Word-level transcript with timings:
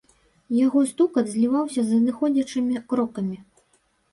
Яго 0.65 0.79
стукат 0.91 1.29
зліваўся 1.33 1.81
з 1.91 1.99
адыходзячымі 1.99 2.83
крокамі. 2.95 3.37